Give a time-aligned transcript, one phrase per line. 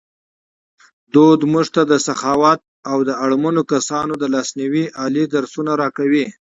[0.81, 2.59] فرهنګ موږ ته د سخاوت
[2.91, 6.25] او د اړمنو کسانو د لاسنیوي عالي درسونه راکوي.